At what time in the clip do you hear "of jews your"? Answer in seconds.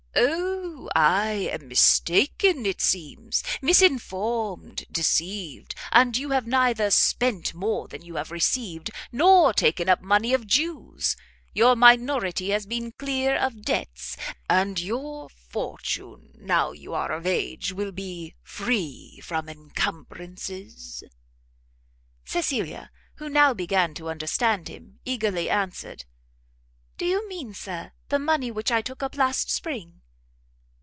10.33-11.77